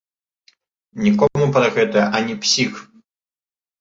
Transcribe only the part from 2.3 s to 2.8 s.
псік!